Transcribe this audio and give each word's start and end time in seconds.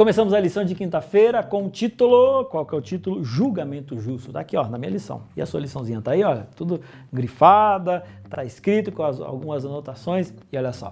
Começamos 0.00 0.32
a 0.32 0.40
lição 0.40 0.64
de 0.64 0.74
quinta-feira 0.74 1.42
com 1.42 1.66
o 1.66 1.68
título, 1.68 2.46
qual 2.46 2.64
que 2.64 2.74
é 2.74 2.78
o 2.78 2.80
título? 2.80 3.22
Julgamento 3.22 4.00
justo. 4.00 4.32
Tá 4.32 4.40
aqui, 4.40 4.56
ó, 4.56 4.66
na 4.66 4.78
minha 4.78 4.92
lição. 4.92 5.24
E 5.36 5.42
a 5.42 5.44
sua 5.44 5.60
liçãozinha 5.60 6.00
tá 6.00 6.12
aí, 6.12 6.24
ó, 6.24 6.38
tudo 6.56 6.80
grifada, 7.12 8.02
tá 8.30 8.42
escrito 8.42 8.90
com 8.92 9.02
as, 9.02 9.20
algumas 9.20 9.62
anotações. 9.62 10.32
E 10.50 10.56
olha 10.56 10.72
só. 10.72 10.90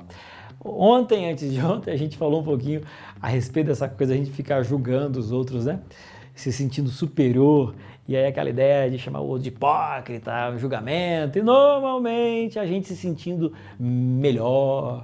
Ontem, 0.62 1.30
antes 1.30 1.50
de 1.50 1.58
ontem, 1.58 1.90
a 1.90 1.96
gente 1.96 2.18
falou 2.18 2.42
um 2.42 2.44
pouquinho 2.44 2.82
a 3.18 3.28
respeito 3.28 3.68
dessa 3.68 3.88
coisa, 3.88 4.12
a 4.12 4.16
gente 4.18 4.30
ficar 4.30 4.62
julgando 4.62 5.18
os 5.18 5.32
outros, 5.32 5.64
né? 5.64 5.80
Se 6.34 6.52
sentindo 6.52 6.90
superior. 6.90 7.74
E 8.06 8.14
aí 8.14 8.26
aquela 8.26 8.50
ideia 8.50 8.90
de 8.90 8.98
chamar 8.98 9.20
o 9.20 9.26
outro 9.26 9.44
de 9.44 9.48
hipócrita, 9.48 10.54
julgamento. 10.58 11.38
E 11.38 11.42
normalmente 11.42 12.58
a 12.58 12.66
gente 12.66 12.86
se 12.86 12.94
sentindo 12.94 13.54
melhor, 13.80 15.02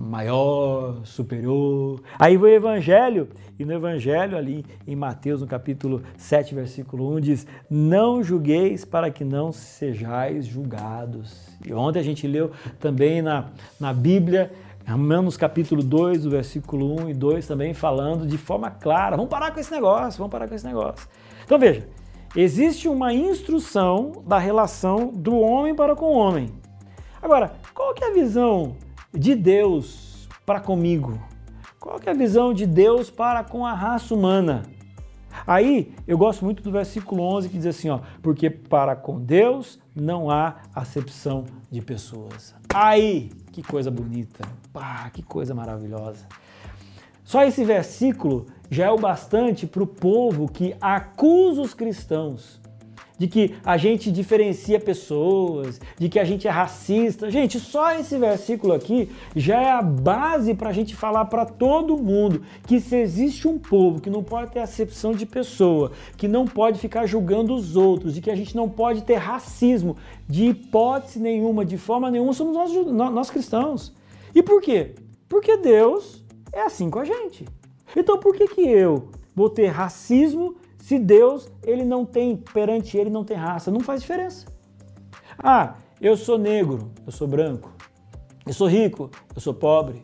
maior, 0.00 1.04
superior. 1.04 2.00
Aí 2.18 2.36
vem 2.36 2.52
o 2.52 2.56
Evangelho, 2.56 3.28
e 3.58 3.64
no 3.64 3.74
Evangelho, 3.74 4.38
ali 4.38 4.64
em 4.86 4.96
Mateus, 4.96 5.42
no 5.42 5.46
capítulo 5.46 6.02
7, 6.16 6.54
versículo 6.54 7.14
1, 7.16 7.20
diz: 7.20 7.46
Não 7.68 8.22
julgueis 8.22 8.86
para 8.86 9.10
que 9.10 9.22
não 9.22 9.52
sejais 9.52 10.46
julgados. 10.46 11.50
E 11.66 11.72
ontem 11.74 11.98
a 11.98 12.02
gente 12.02 12.26
leu 12.26 12.50
também 12.78 13.20
na, 13.20 13.50
na 13.78 13.92
Bíblia. 13.92 14.50
Romanos 14.88 15.36
capítulo 15.36 15.82
2, 15.82 16.22
do 16.22 16.30
versículo 16.30 17.02
1 17.02 17.10
e 17.10 17.14
2 17.14 17.46
também 17.46 17.74
falando 17.74 18.26
de 18.26 18.38
forma 18.38 18.70
clara. 18.70 19.14
Vamos 19.14 19.30
parar 19.30 19.52
com 19.52 19.60
esse 19.60 19.70
negócio, 19.70 20.18
vamos 20.18 20.32
parar 20.32 20.48
com 20.48 20.54
esse 20.54 20.66
negócio. 20.66 21.06
Então 21.44 21.58
veja, 21.58 21.86
existe 22.34 22.88
uma 22.88 23.12
instrução 23.12 24.24
da 24.26 24.38
relação 24.38 25.08
do 25.08 25.38
homem 25.38 25.74
para 25.74 25.94
com 25.94 26.06
o 26.06 26.16
homem. 26.16 26.50
Agora, 27.22 27.52
qual 27.74 27.92
que 27.92 28.02
é 28.02 28.08
a 28.08 28.14
visão 28.14 28.74
de 29.12 29.34
Deus 29.34 30.28
para 30.46 30.60
comigo? 30.60 31.18
Qual 31.78 32.00
é 32.04 32.10
a 32.10 32.14
visão 32.14 32.52
de 32.52 32.66
Deus 32.66 33.10
para 33.10 33.42
com 33.42 33.66
a 33.66 33.74
raça 33.74 34.14
humana? 34.14 34.62
Aí 35.46 35.94
eu 36.06 36.18
gosto 36.18 36.44
muito 36.44 36.62
do 36.62 36.70
versículo 36.70 37.22
11 37.22 37.48
que 37.48 37.56
diz 37.56 37.66
assim, 37.66 37.88
ó, 37.88 38.00
porque 38.22 38.50
para 38.50 38.94
com 38.94 39.20
Deus 39.20 39.78
não 39.94 40.30
há 40.30 40.56
acepção 40.74 41.44
de 41.70 41.80
pessoas. 41.80 42.54
Aí, 42.72 43.30
que 43.52 43.62
coisa 43.62 43.90
bonita, 43.90 44.46
pá, 44.72 45.08
que 45.10 45.22
coisa 45.22 45.54
maravilhosa. 45.54 46.26
Só 47.24 47.44
esse 47.44 47.64
versículo 47.64 48.46
já 48.70 48.86
é 48.86 48.90
o 48.90 48.98
bastante 48.98 49.66
para 49.66 49.82
o 49.82 49.86
povo 49.86 50.48
que 50.48 50.76
acusa 50.80 51.62
os 51.62 51.74
cristãos 51.74 52.60
de 53.20 53.28
que 53.28 53.54
a 53.62 53.76
gente 53.76 54.10
diferencia 54.10 54.80
pessoas, 54.80 55.78
de 55.98 56.08
que 56.08 56.18
a 56.18 56.24
gente 56.24 56.48
é 56.48 56.50
racista. 56.50 57.30
Gente, 57.30 57.60
só 57.60 57.92
esse 57.92 58.16
versículo 58.16 58.72
aqui 58.72 59.10
já 59.36 59.60
é 59.60 59.70
a 59.70 59.82
base 59.82 60.54
para 60.54 60.70
a 60.70 60.72
gente 60.72 60.96
falar 60.96 61.26
para 61.26 61.44
todo 61.44 61.98
mundo 61.98 62.40
que 62.66 62.80
se 62.80 62.96
existe 62.96 63.46
um 63.46 63.58
povo 63.58 64.00
que 64.00 64.08
não 64.08 64.24
pode 64.24 64.52
ter 64.52 64.60
acepção 64.60 65.12
de 65.12 65.26
pessoa, 65.26 65.92
que 66.16 66.26
não 66.26 66.46
pode 66.46 66.78
ficar 66.78 67.04
julgando 67.04 67.54
os 67.54 67.76
outros, 67.76 68.14
de 68.14 68.22
que 68.22 68.30
a 68.30 68.34
gente 68.34 68.56
não 68.56 68.70
pode 68.70 69.02
ter 69.02 69.16
racismo 69.16 69.98
de 70.26 70.46
hipótese 70.46 71.20
nenhuma, 71.20 71.62
de 71.62 71.76
forma 71.76 72.10
nenhuma, 72.10 72.32
somos 72.32 72.54
nós, 72.54 72.72
nós 73.12 73.28
cristãos. 73.28 73.92
E 74.34 74.42
por 74.42 74.62
quê? 74.62 74.94
Porque 75.28 75.58
Deus 75.58 76.24
é 76.50 76.62
assim 76.62 76.88
com 76.88 77.00
a 77.00 77.04
gente. 77.04 77.44
Então 77.94 78.16
por 78.16 78.34
que, 78.34 78.48
que 78.48 78.62
eu 78.62 79.10
vou 79.36 79.50
ter 79.50 79.66
racismo 79.66 80.56
se 80.80 80.98
Deus, 80.98 81.48
ele 81.62 81.84
não 81.84 82.04
tem, 82.04 82.36
perante 82.36 82.96
ele 82.96 83.10
não 83.10 83.24
tem 83.24 83.36
raça, 83.36 83.70
não 83.70 83.80
faz 83.80 84.00
diferença. 84.00 84.46
Ah, 85.38 85.74
eu 86.00 86.16
sou 86.16 86.38
negro, 86.38 86.90
eu 87.06 87.12
sou 87.12 87.28
branco. 87.28 87.72
Eu 88.46 88.52
sou 88.52 88.66
rico, 88.66 89.10
eu 89.34 89.40
sou 89.40 89.54
pobre. 89.54 90.02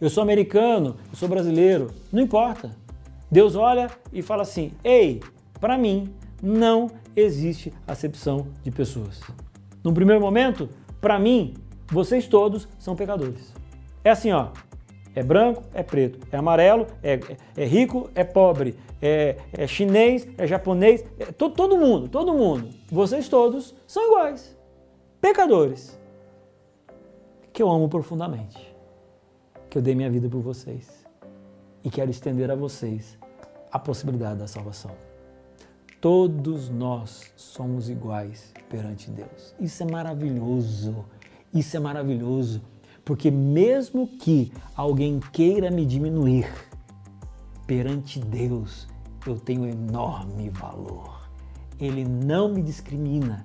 Eu 0.00 0.08
sou 0.08 0.22
americano, 0.22 0.96
eu 1.10 1.16
sou 1.16 1.28
brasileiro. 1.28 1.90
Não 2.10 2.22
importa. 2.22 2.74
Deus 3.30 3.54
olha 3.56 3.90
e 4.12 4.22
fala 4.22 4.42
assim: 4.42 4.72
"Ei, 4.82 5.20
para 5.60 5.76
mim 5.76 6.14
não 6.42 6.90
existe 7.14 7.72
acepção 7.86 8.46
de 8.62 8.70
pessoas. 8.70 9.20
Num 9.84 9.92
primeiro 9.92 10.20
momento, 10.20 10.68
para 11.00 11.18
mim, 11.18 11.54
vocês 11.90 12.26
todos 12.26 12.68
são 12.78 12.96
pecadores. 12.96 13.52
É 14.04 14.10
assim, 14.10 14.32
ó. 14.32 14.48
É 15.14 15.22
branco, 15.22 15.62
é 15.74 15.82
preto. 15.82 16.26
É 16.32 16.36
amarelo, 16.36 16.86
é, 17.02 17.20
é 17.56 17.64
rico, 17.64 18.10
é 18.14 18.24
pobre. 18.24 18.76
É, 19.00 19.36
é 19.52 19.66
chinês, 19.66 20.26
é 20.38 20.46
japonês. 20.46 21.04
É, 21.18 21.26
to, 21.26 21.50
todo 21.50 21.76
mundo, 21.76 22.08
todo 22.08 22.32
mundo. 22.32 22.68
Vocês 22.90 23.28
todos 23.28 23.74
são 23.86 24.06
iguais. 24.06 24.56
Pecadores. 25.20 25.98
Que 27.52 27.62
eu 27.62 27.70
amo 27.70 27.88
profundamente. 27.88 28.74
Que 29.68 29.78
eu 29.78 29.82
dei 29.82 29.94
minha 29.94 30.10
vida 30.10 30.28
por 30.28 30.40
vocês. 30.40 31.04
E 31.84 31.90
quero 31.90 32.10
estender 32.10 32.50
a 32.50 32.54
vocês 32.54 33.18
a 33.70 33.78
possibilidade 33.78 34.38
da 34.38 34.46
salvação. 34.46 34.92
Todos 36.00 36.68
nós 36.68 37.32
somos 37.36 37.90
iguais 37.90 38.52
perante 38.68 39.10
Deus. 39.10 39.54
Isso 39.60 39.82
é 39.82 39.86
maravilhoso. 39.86 41.04
Isso 41.52 41.76
é 41.76 41.80
maravilhoso 41.80 42.62
porque 43.04 43.30
mesmo 43.30 44.06
que 44.06 44.52
alguém 44.76 45.18
queira 45.32 45.70
me 45.70 45.84
diminuir, 45.84 46.50
perante 47.66 48.20
Deus 48.20 48.86
eu 49.26 49.38
tenho 49.38 49.66
enorme 49.66 50.50
valor. 50.50 51.28
Ele 51.80 52.04
não 52.04 52.48
me 52.52 52.62
discrimina, 52.62 53.44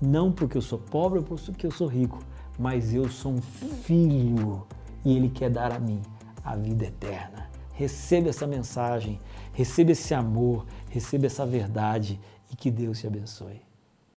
não 0.00 0.30
porque 0.30 0.56
eu 0.56 0.62
sou 0.62 0.78
pobre 0.78 1.18
ou 1.18 1.24
porque 1.24 1.66
eu 1.66 1.70
sou 1.70 1.86
rico, 1.86 2.18
mas 2.58 2.94
eu 2.94 3.08
sou 3.08 3.32
um 3.32 3.40
filho 3.40 4.66
e 5.04 5.16
Ele 5.16 5.28
quer 5.28 5.50
dar 5.50 5.72
a 5.72 5.78
mim 5.78 6.00
a 6.44 6.54
vida 6.56 6.84
eterna. 6.86 7.50
Receba 7.72 8.28
essa 8.28 8.46
mensagem, 8.46 9.18
receba 9.52 9.92
esse 9.92 10.14
amor, 10.14 10.66
receba 10.90 11.26
essa 11.26 11.44
verdade 11.44 12.20
e 12.52 12.56
que 12.56 12.70
Deus 12.70 13.00
te 13.00 13.06
abençoe. 13.06 13.62